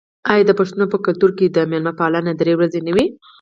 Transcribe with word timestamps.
آیا 0.31 0.43
د 0.47 0.51
پښتنو 0.59 0.85
په 0.93 0.97
کلتور 1.05 1.31
کې 1.37 1.45
د 1.49 1.57
میلمه 1.71 1.93
پالنه 1.99 2.31
درې 2.39 2.53
ورځې 2.55 2.79
نه 2.87 2.91
وي؟ 2.95 3.05